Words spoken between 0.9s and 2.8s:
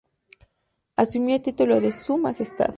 Asumió el título de "Su Majestad".